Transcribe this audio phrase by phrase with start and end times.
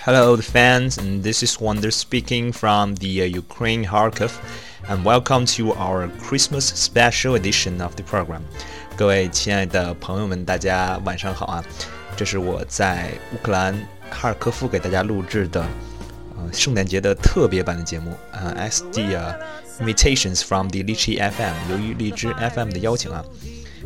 [0.00, 4.32] Hello, the fans, and this is Wonder speaking from the uh, Ukraine Kharkov,
[4.88, 8.42] and welcome to our Christmas special edition of the program.
[8.96, 11.64] 各位亲爱的朋友们，大家晚上好啊！
[12.16, 13.74] 这是我在乌克兰
[14.10, 15.66] 哈尔科夫给大家录制的
[16.36, 19.34] 呃圣诞节的特别版的节目啊、呃、，SD 啊
[19.80, 23.24] invitations from the Litchi FM，由于荔枝 FM 的邀请啊。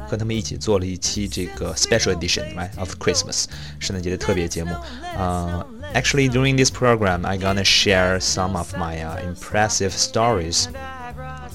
[0.09, 3.45] 和他们一起做了一期这个 special edition，right of Christmas
[3.79, 4.75] 圣诞节的特别节目。
[5.17, 10.67] 呃、 uh,，actually during this program, I gonna share some of my、uh, impressive stories。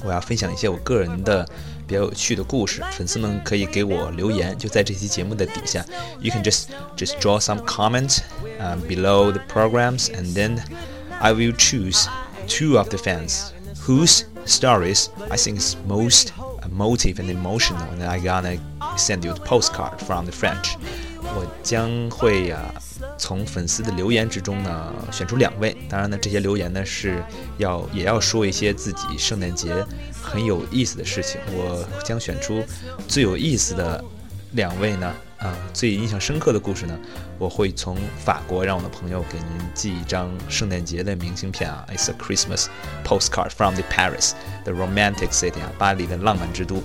[0.03, 1.47] 我要分享一些我个人的
[1.87, 5.83] 比较有趣的故事，粉丝们可以给我留言，就在这期节目的底下。
[6.19, 8.19] You can just just draw some comment
[8.59, 10.59] um, below the programs, and then
[11.19, 12.07] I will choose
[12.47, 13.51] two of the fans
[13.87, 18.57] whose stories I think is most emotive and emotional, and I gonna
[18.97, 20.77] send you a postcard from the French.
[21.22, 22.74] 我将会呀、啊，
[23.18, 25.76] 从粉丝的留言之中呢选出两位。
[25.88, 27.22] 当然呢，这些留言呢是
[27.58, 29.74] 要也要说一些自己圣诞节
[30.22, 31.40] 很有意思的事情。
[31.48, 32.64] 我将选出
[33.06, 34.02] 最有意思的
[34.52, 36.98] 两位呢，啊，最印象深刻的故事呢，
[37.38, 42.66] 我会从法国让我的朋友给您寄一张圣诞节的明信片啊，It's a Christmas
[43.04, 44.32] postcard from the Paris,
[44.64, 46.82] the romantic city 啊，巴黎的浪漫之都。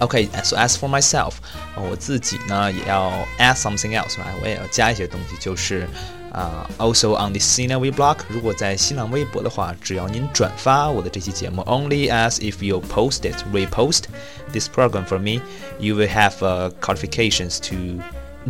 [0.00, 1.34] Okay, so as for myself，
[1.76, 5.86] 我自己呢也要 add something else，我也要加一些东西，就是
[6.32, 14.04] 啊、uh,，also on the Sina Weblog，如果在新浪微博的话，只要您转发我的这期节目，only as if you post it, repost
[14.52, 15.42] this program for me,
[15.78, 18.02] you will have uh, qualifications to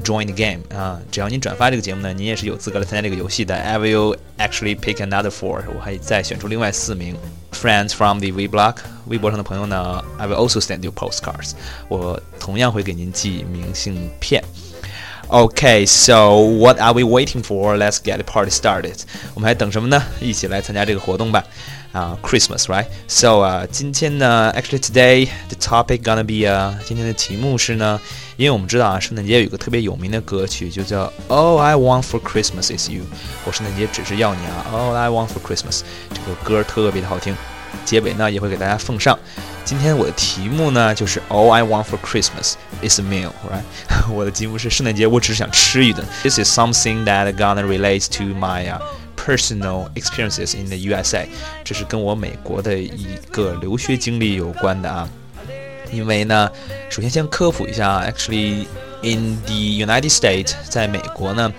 [0.04, 3.56] join the game 啊、uh,，只要您转发这个节目呢，您也是有资格来参加这个游戏的。
[3.56, 7.16] I will actually pick another four，我还再选出另外四名
[7.54, 11.52] friends from the Weblog，微博上的朋友呢，I will also send you postcards，
[11.88, 14.42] 我同样会给您寄明信片。
[15.28, 17.76] Okay, so what are we waiting for?
[17.76, 18.96] Let's get the party started.
[19.34, 20.02] 我们还等什么呢？
[20.20, 21.44] 一起来参加这个活动吧。
[21.92, 22.86] 啊、uh,，Christmas, right?
[23.08, 28.00] So 啊、uh,，今天呢，actually today the topic gonna be 啊、uh,，今天的题目是呢，
[28.36, 33.02] 因为我们知道啊，圣诞节有一个特别有名的歌曲，就叫 All I Want for Christmas Is You。
[33.44, 35.80] 我圣诞节只是要你啊，All I Want for Christmas。
[36.10, 37.36] 这个歌特别的好听。
[37.83, 39.17] 结尾呢也会给大家奉上。
[39.63, 44.11] 今天我的题目呢就是 All I want for Christmas is a meal，right？
[44.11, 46.05] 我的题目是圣诞节我只是想吃一顿。
[46.21, 48.79] This is something that gonna relates to my、
[49.15, 51.25] personal experiences in the USA。
[51.63, 55.09] 这是跟我美国的一个留学经历有关的啊。
[55.91, 56.49] 因为呢，
[56.89, 58.65] 首先先科普一下啊，actually
[59.01, 61.51] in the United States，在美国呢。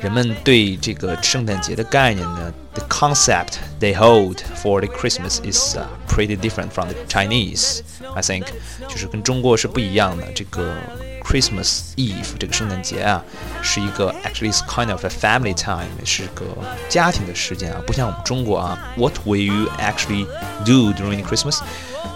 [0.00, 7.80] 人们对这个圣诞节的概念呢，the concept they hold for the Christmas is、uh, pretty different from the Chinese.
[8.14, 8.46] I think
[8.88, 10.24] 就是跟中国是不一样的。
[10.34, 10.74] 这个
[11.22, 13.24] Christmas Eve 这个圣诞节啊，
[13.62, 16.44] 是一个 actually is kind of a family time，是个
[16.88, 18.78] 家庭的时间啊，不像我们中国啊。
[18.96, 20.26] What will you actually
[20.64, 21.60] do during the Christmas？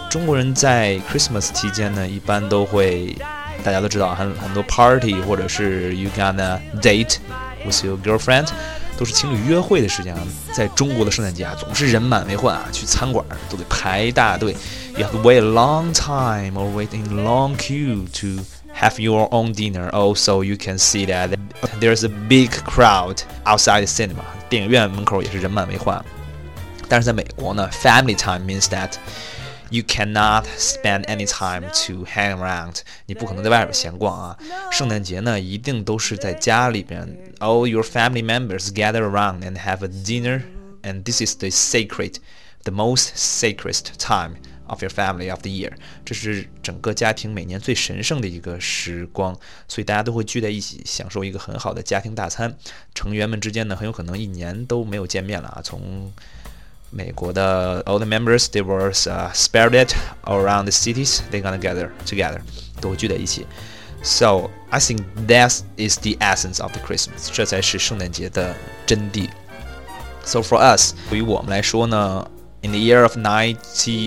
[0.09, 3.15] 中国人在 Christmas 期间呢，一般都会
[3.63, 7.17] 大家都知道很很多 party，或者是 you gonna date。
[7.65, 8.47] with your girlfriend，
[8.97, 10.21] 都是情侣约会的时间啊。
[10.53, 14.55] 在中国的圣诞节啊，总是人满为患啊，去餐馆都得排大队，
[14.97, 18.43] you have to wait a long time or wait in long queue to
[18.73, 19.89] have your own dinner.
[19.91, 21.29] Also, you can see that
[21.79, 24.23] there's a big crowd outside the cinema.
[24.49, 26.03] 电影院门口也是人满为患。
[26.89, 28.91] 但是在美国呢，family time means that
[29.68, 32.82] You cannot spend any time to hang around。
[33.06, 34.38] 你不可能在外边闲逛啊。
[34.70, 40.42] 圣诞节呢，一定都是在家里边，all your family members gather around and have a dinner。
[40.82, 42.18] And this is the sacred,
[42.62, 44.36] the most sacred time
[44.68, 45.72] of your family of the year。
[46.04, 52.56] 这是整个家庭每年最神圣的一个时光，所以大家都会聚在一起，享受一个很好的家庭大餐。
[52.94, 55.60] 成员们之间呢，很有可能一年都没有见面了啊。
[55.60, 56.12] 从
[56.91, 59.93] 美国的 all the members they were uh, spread
[60.25, 62.39] around the cities they gonna gather together
[62.81, 63.47] 都会聚在一起
[64.03, 68.55] so I think that is the essence of the Christmas 这才是圣诞节的
[68.85, 69.29] 真谛
[70.25, 72.27] so for us 对于我们来说呢
[72.61, 73.55] in the year of 90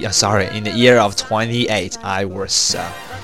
[0.05, 2.83] uh, sorry in the year of 28 I was uh,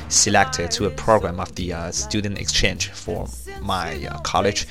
[0.08, 3.28] selected to a program of the uh, student exchange for
[3.60, 4.66] my uh, college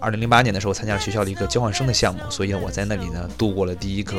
[0.00, 4.16] 二零零八年的时候参加了学校的一个交换生的项目，所以我在那里呢度过了第一个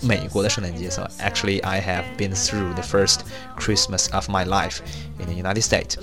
[0.00, 0.88] 美国的圣诞节。
[0.90, 3.20] So actually, I have been through the first
[3.58, 4.78] Christmas of my life
[5.18, 5.96] in the United States.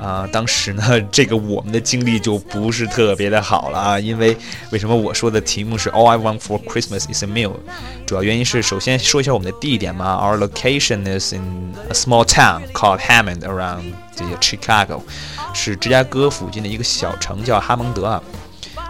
[0.00, 4.36] 啊、呃，当时呢，这个我们的经历就不是特别的好了啊，因为
[4.70, 7.52] 为什么我说的题目是 All I want for Christmas is a meal？
[8.06, 15.01] 主要原因是首先说一下我们的地点嘛，Our location is in a small town called Hammond around The Chicago，
[15.53, 18.21] 是芝加哥附近的一个小城叫哈蒙德啊。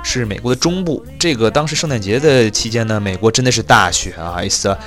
[0.03, 1.03] 是美国的中部。
[1.17, 4.77] 这个当时圣诞节的期间呢，美国真的是大雪啊，It's a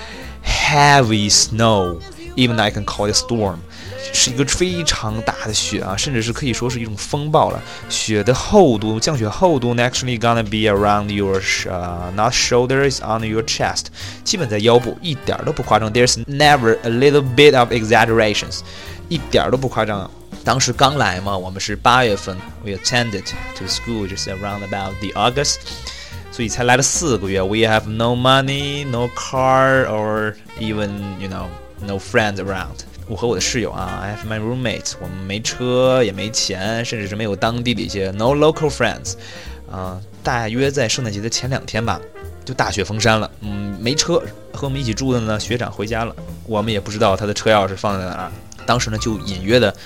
[0.46, 1.98] heavy snow,
[2.36, 3.56] even I can call it storm.
[4.12, 7.60] 是一个非常大的雪啊，甚至是可以说是一种风暴了。
[7.88, 13.86] 雪的厚度，降雪厚度呢，actually gonna be around your 呃 not shoulders on your chest，
[14.22, 15.92] 基本在腰部，一点都不夸张。
[15.92, 18.60] There's never a little bit of exaggerations，
[19.08, 20.10] 一点都不夸张啊。
[20.48, 22.34] 当时刚来嘛，我们是八月份
[22.64, 23.22] ，we attended
[23.54, 25.56] to school just around about the August，
[26.32, 27.42] 所以才来了四个月。
[27.42, 30.88] We have no money, no car, or even
[31.20, 31.48] you know
[31.82, 32.78] no friends around.
[33.08, 39.16] 我和我的室友啊，I have my roommate，我们没车也没钱，甚至是没有当地的一些 no local friends，
[39.70, 42.00] 啊，大约在圣诞节的前两天吧，
[42.46, 44.14] 就大雪封山了，嗯，没车，
[44.54, 46.16] 和我们一起住的呢，学长回家了，
[46.46, 48.32] 我们也不知道他的车钥匙放在哪儿，
[48.64, 49.76] 当时呢就隐约的，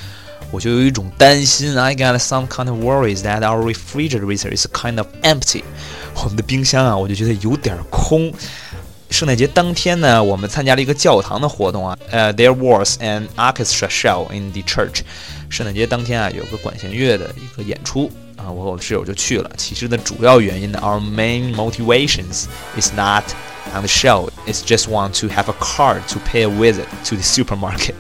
[0.53, 5.65] 我就有一种担心，I got some kind of worries that our refrigerator is kind of empty，
[6.15, 8.33] 我们的冰箱啊，我就觉得有点空。
[9.09, 11.97] 圣诞节当天呢，我们参加了一个教堂的活动啊。
[12.11, 15.01] 呃，there was an orchestra show in the church。
[15.49, 19.51] 圣诞节当天啊，有个管弦乐的一个演出啊，我和我的室友就去了。
[19.57, 22.45] 其实呢，主要原因呢，our main motivations
[22.79, 23.25] is not
[23.74, 24.30] on the show.
[24.46, 27.96] It's just want to have a car to pay a visit to the supermarket.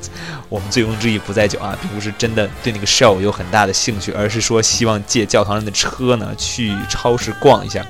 [0.49, 7.85] 我们醉翁之意不在酒啊，并不是真的对那个 show 有很大的兴趣，而是说希望借教堂人的车呢，去超市逛一下。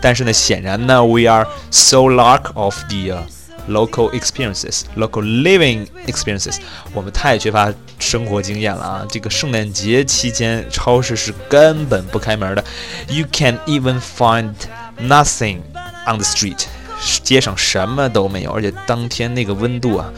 [0.00, 3.22] 但是呢，显然呢，we are so lack of the
[3.68, 6.56] local experiences, local living experiences。
[6.92, 9.06] 我们太缺乏生活经验了啊！
[9.08, 12.64] 这个圣诞节期间，超市是根本不开门的。
[13.06, 14.54] You can even find
[14.98, 15.58] nothing
[16.04, 16.64] on the street，
[17.23, 20.09] 街上什么都没有，而且当天那个温度啊。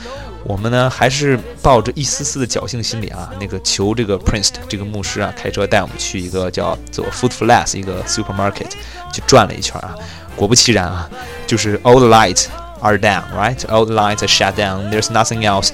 [0.45, 8.71] 我们呢，还是抱着一丝丝的侥幸心理啊，那个求这个 Prince 这个牧师啊，开车带我们去一个叫做 Food f l a s s 一个 supermarket
[9.11, 9.93] 去转了一圈啊。
[10.37, 11.09] 果不其然啊，
[11.45, 12.45] 就是 all the lights
[12.79, 15.71] are down，right？all the lights are shut down，there's nothing else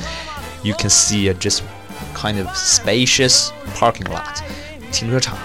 [0.63, 1.60] you can see just
[2.16, 4.42] kind of spacious parking lot，
[4.92, 5.38] 停车场。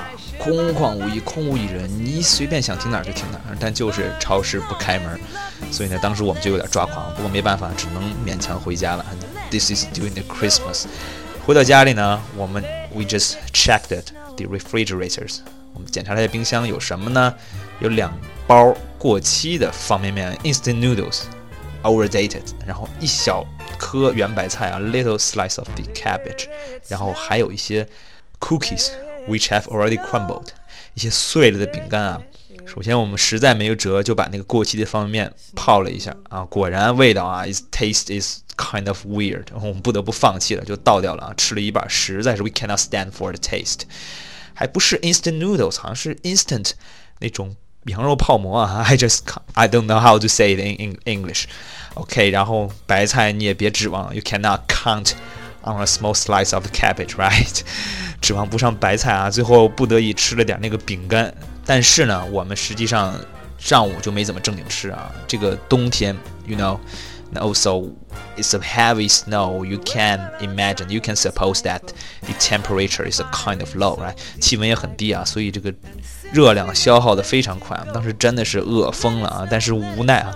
[0.43, 5.21] 空旷无一，空无一人，你随便想停哪儿就停哪儿，但就是超市不开门，
[5.71, 9.05] 所以呢，当时我们就有点抓狂，不过没办法，只能勉强回家了。
[9.51, 10.87] This is during the Christmas。
[11.45, 12.65] 回到家里呢，我们
[12.95, 13.89] we just checked
[14.37, 15.41] the refrigerators，
[15.75, 17.35] 我们检查了一下冰箱有什么呢？
[17.81, 18.11] 有两
[18.47, 23.45] 包过期的方便面，instant noodles，overdated，然后一小
[23.79, 26.47] 颗圆白菜啊，little slice of the cabbage，
[26.89, 27.87] 然后还有一些
[28.39, 28.89] cookies。
[29.29, 30.49] which have already crumbled，
[30.95, 32.23] 一些碎了的饼干啊。
[32.67, 43.81] 首先我们实在没有辙，就把那个过期的方便面泡了一下啊，果然味道啊，is taste is kind of weird，然后我们不得不放弃了，就倒掉了啊，吃了一半，实在是 we cannot stand for the taste，
[44.55, 46.73] 还不是 instant noodles，好像是 instant
[47.19, 47.57] 那种。
[47.87, 49.21] 羊肉泡馍啊，I just
[49.55, 51.45] I don't know how to say it in in English。
[51.95, 55.13] OK，然后白菜你也别指望，you cannot count
[55.65, 57.61] on a small slice of cabbage, right？
[58.21, 61.33] 指望不上白菜啊，最后不得已吃了点那个饼干。
[61.65, 63.15] 但是呢，我们实际上
[63.59, 65.11] 上午就没怎么正经吃啊。
[65.27, 66.17] 这个冬天
[66.47, 66.79] ，you know。
[67.33, 67.93] Also,
[68.37, 69.65] it's a heavy snow.
[69.65, 71.81] You can imagine, you can suppose that
[72.23, 74.17] the temperature is a kind of low, right?
[74.41, 75.73] 气温也很低啊，所以这个
[76.33, 77.81] 热量消耗的非常快。
[77.95, 80.35] 当时真的是饿疯了啊，但是无奈啊，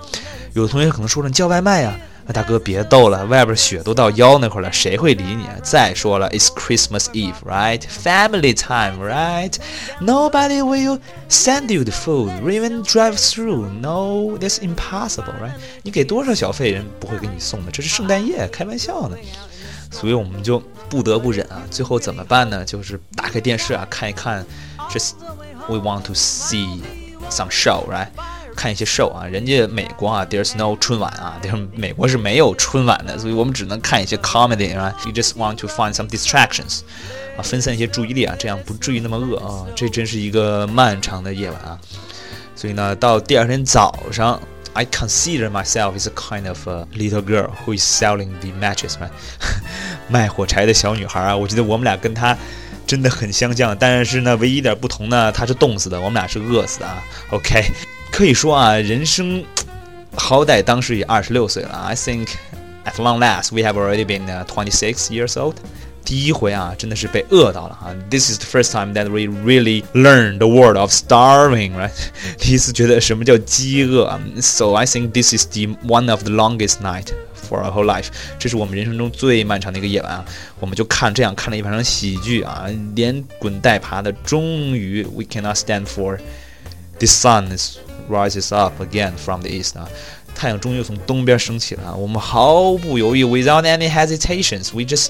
[0.53, 1.99] 有的同学可能说了，你叫外卖呀。
[2.33, 5.55] 大哥别逗了，外边雪都到腰那块了，谁会理你啊？
[5.63, 7.81] 再说了，It's Christmas Eve, right?
[7.81, 9.55] Family time, right?
[10.01, 13.69] Nobody will send you the food, even drive through.
[13.81, 15.55] No, that's impossible, right?
[15.83, 17.71] 你给多少小费，人不会给你送的。
[17.71, 19.17] 这是圣诞夜，开玩笑呢。
[19.91, 21.63] 所以我们就不得不忍啊。
[21.71, 22.65] 最后怎么办呢？
[22.65, 24.45] 就是打开电视啊，看一看。
[24.91, 25.13] Just
[25.67, 26.83] we want to see
[27.31, 28.09] some show, right?
[28.55, 31.41] 看一些 show 啊，人家美国啊，there's no 春晚啊，
[31.75, 34.95] 美国是没有春晚的，所以我们只能看一些 comedy 啊。
[35.05, 36.81] You just want to find some distractions，
[37.37, 39.67] 啊，分散一些注意力啊，这样不至于那么饿啊。
[39.75, 41.79] 这真是一个漫长的夜晚啊。
[42.57, 44.41] 所以呢，到第二天早上
[44.73, 48.95] ，I consider myself is a kind of a little girl who is selling the matches，
[50.09, 51.37] 卖 火柴的小女孩啊。
[51.37, 52.37] 我觉得我们俩跟她
[52.87, 57.03] 真的很相像，但是呢，唯一一点不同呢，她是冻死的，我们俩是饿死的啊。
[57.31, 57.65] OK。
[58.14, 59.44] 可以说啊，人生
[60.16, 61.70] 好歹当时也二十六岁了。
[61.88, 62.28] I think
[62.86, 65.56] at long last we have already been twenty six years old。
[66.04, 67.94] 第一回啊，真的是被饿到了啊。
[68.10, 71.92] This is the first time that we really learn the word of starving, right？
[72.40, 74.20] 第一次觉得什么叫饥饿。
[74.42, 77.10] So I think this is the one of the longest night
[77.48, 78.08] for our whole life。
[78.40, 80.26] 这是我们人生中最漫长的一个夜晚啊。
[80.60, 86.18] 我们就看这样看了一晚上喜剧啊，连滚带爬的，终于 we cannot stand for。
[86.98, 87.78] The sun is
[88.09, 89.89] rises up again from the east 啊，
[90.35, 91.95] 太阳终于从东边升起了啊。
[91.95, 95.09] 我们毫不犹豫，without any hesitations，we just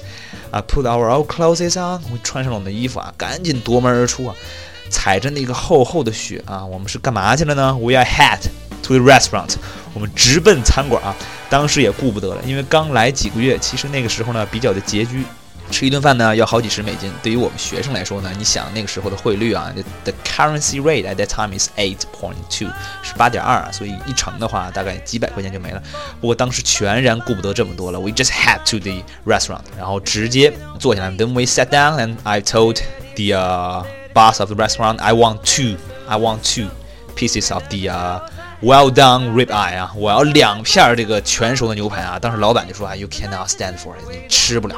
[0.51, 4.35] 啊 put our old clothes on，我穿上了我们的衣服啊，赶紧夺门而出啊，
[4.89, 8.39] 踩着那个厚厚的雪啊，我们是干嘛去了呢？We are head
[8.83, 9.55] to the restaurant，
[9.93, 11.15] 我们直奔餐馆啊。
[11.49, 15.23] 当时也顾不得了，因为刚来几个月，其实那个时候呢比较的拮据。
[15.71, 22.69] 吃一顿饭呢要好几十美金，对于我们学生来说呢，你想那个时候的汇率啊，the currency rate at that time is eight point two，
[23.01, 25.81] 是八点二，所以一乘的话大概几百块钱就没了。
[26.21, 31.09] 不过当时全然顾不得这么多了，we just head to the restaurant，然后直接坐下来。
[31.09, 32.79] Then we sat down and I told
[33.15, 36.69] the boss of the restaurant I want two, I want two
[37.15, 38.21] pieces of the
[38.61, 42.19] well done rib eye 啊，我要两片这个全熟的牛排啊。
[42.19, 44.75] 当时老板就说啊，You cannot stand for it，你吃不了。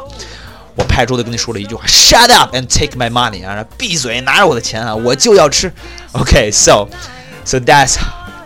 [0.76, 5.72] 我拍桌子跟你说了一句话：“Shut up and take my money！” 啊，闭嘴，拿着我的钱啊，我就要吃。
[6.12, 6.88] OK，so
[7.44, 7.96] so that's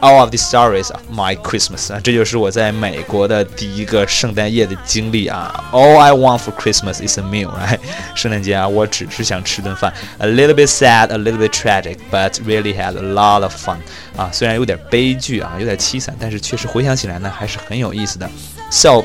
[0.01, 5.65] all of the stories of my Christmas 啊，这就是我在美国的第一个圣诞夜的经历啊。
[5.73, 7.79] All I want for Christmas is a meal，right？
[8.15, 9.93] 圣诞节啊，我只是想吃顿饭。
[10.19, 13.79] A little bit sad, a little bit tragic, but really had a lot of fun
[14.17, 18.29] 啊，虽然有点悲剧啊，有点凄惨，但是确实回想起来呢，还是很有意思的。
[18.71, 19.05] So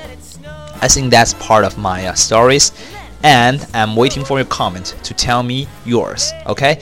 [0.79, 2.69] I think that's part of my uh, stories
[3.21, 6.31] and I'm waiting for your comment to tell me yours.
[6.45, 6.79] OK，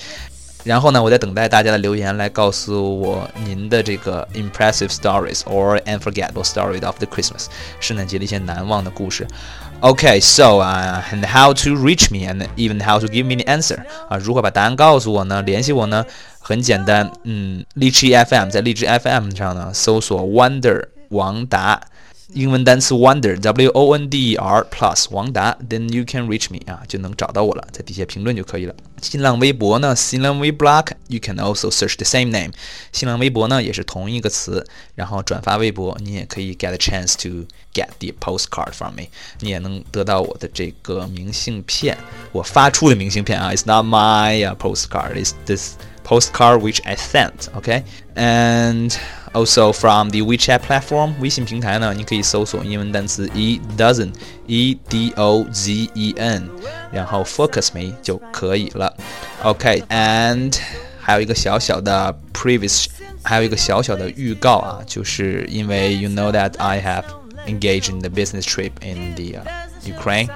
[0.64, 7.46] 然后呢，我在等待大家的留言来告诉我您的这个 impressive stories or unforgettable story of the Christmas
[7.80, 9.28] 圣诞节的一些难忘的故事。
[9.82, 13.80] Okay, so uh, and how to reach me and even how to give me the answer
[14.10, 15.42] 啊，如何把答案告诉我呢？
[15.42, 16.06] 联系我呢？
[16.42, 21.80] 很简单，嗯，荔枝 FM 在荔枝 FM 上呢搜索 Wonder 王达。
[22.34, 28.76] 英文单词 wonder w o n d e r plus 王达，then you can reach me 啊，就能找到我了，在底下评论就可以了。
[29.02, 32.52] 新浪微博呢，新浪微 blog you can also search the same name。
[32.92, 34.64] 新浪微博呢也是同一个词，
[34.94, 39.06] 然后转发微博，你也可以 get a chance to get the postcard from me，
[39.40, 41.98] 你也能得到我的这个明信片，
[42.32, 45.74] 我发出的明信片啊，it's not my uh, postcard，it's this
[46.06, 47.50] postcard which I sent。
[49.34, 54.12] OK，and Also from the WeChat platform，微信平台呢，你可以搜索英文单词 e dozen
[54.48, 56.50] e d o z e n，
[56.92, 58.92] 然后 focus me 就可以了。
[59.44, 60.58] OK，and
[61.00, 62.88] 还有一个小小的 previous，
[63.24, 67.06] 还有一个小小的预告啊，就是因为 you know that I have
[67.48, 69.44] engaged in the business trip in the、uh,
[69.86, 70.30] Ukraine。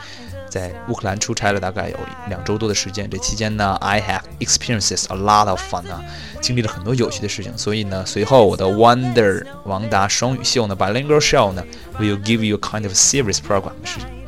[0.49, 1.97] 在乌克兰出差了大概有
[2.29, 6.03] 两周多的时间，这期间呢，I have experiences a lot of fun 啊，
[6.41, 7.57] 经历了很多有趣的事情。
[7.57, 11.63] 所以呢，随后我的 Wonder 王达双语秀呢，Bilingual Show 呢
[11.99, 13.73] ，will give you a kind of serious program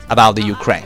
[0.08, 0.82] about the Ukraine。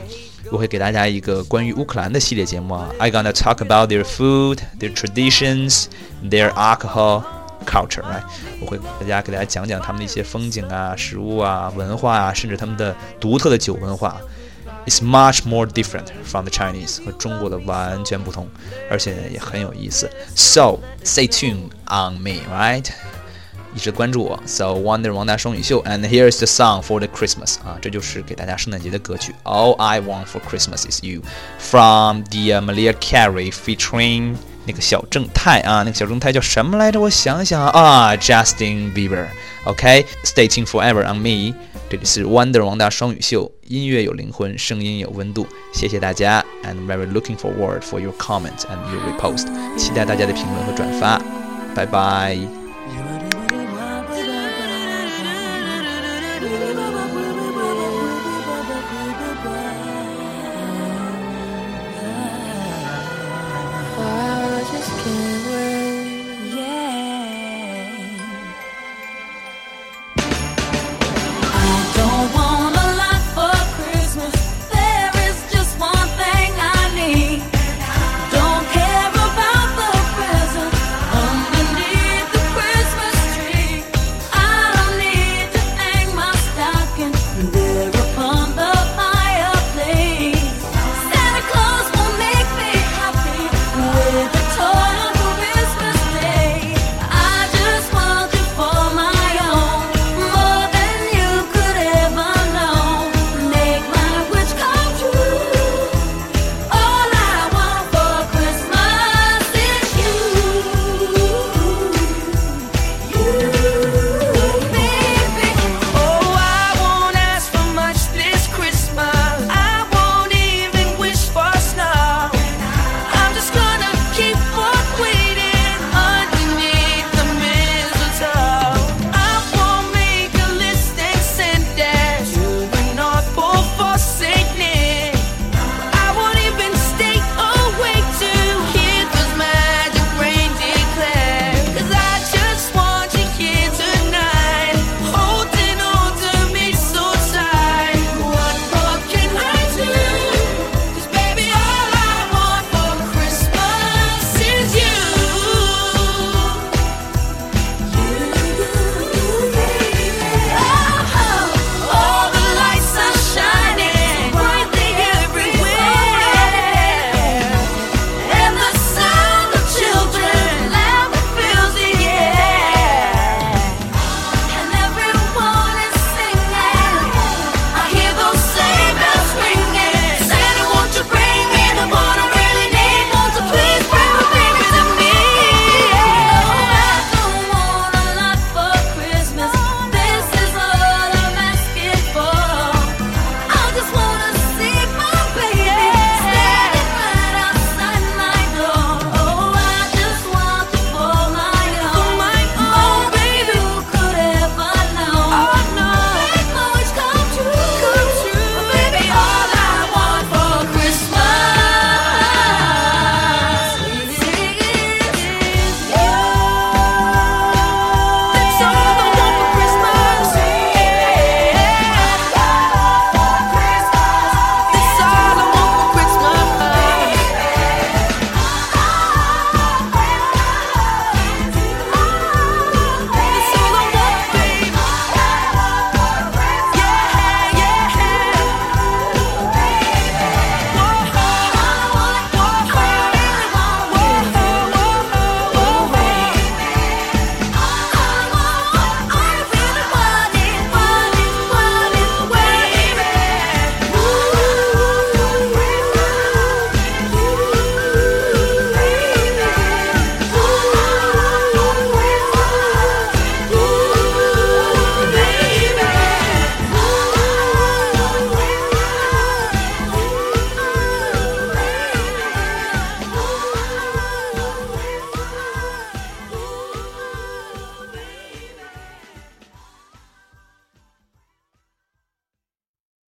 [0.50, 2.88] 我会给大家一个关于乌克兰的系列节目啊。
[2.98, 5.86] I gonna talk about their food, their traditions,
[6.22, 7.24] their alcohol
[7.66, 8.22] culture, right？
[8.60, 14.20] 我会大家给大家讲讲他们的一些风景啊、食物啊、文化啊，甚至他们的独特的酒文化。
[14.86, 16.64] is much more different from the Chinese.
[16.64, 18.48] Chinese，和中国的完全不同，
[18.90, 20.10] 而且也很有意思。
[20.34, 22.88] So stay tuned on me, right？
[23.74, 24.40] 一直关注我。
[24.46, 29.34] So Wonder 王达双语秀，and here is the song for the Christmas 啊，这就是给大家圣诞节的歌曲。
[29.44, 31.20] All I want for Christmas is you
[31.58, 34.36] from the、uh, Mariah Carey featuring。
[34.66, 37.00] 那个小正太啊，那个小正太叫什么来着？
[37.00, 38.16] 我想想啊。
[38.16, 41.54] Justin Bieber，OK，STAYING FOREVER ON ME。
[41.90, 45.46] 这里是 WONDER 王大双语秀，音乐有灵魂，声音有温度。
[45.72, 49.46] 谢谢大家，I'm very looking forward for your comments and your repost。
[49.76, 51.20] 期待大家的评论和转发，
[51.74, 52.38] 拜拜。